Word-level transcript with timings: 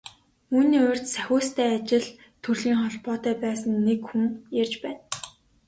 Үүний 0.55 0.81
урьд 0.89 1.05
Сахиустай 1.13 1.67
ажил 1.77 2.05
төрлийн 2.43 2.79
холбоотой 2.81 3.35
байсан 3.43 3.73
нэг 3.87 3.99
хүн 4.07 4.23
ярьж 4.61 4.73
байна. 4.83 5.01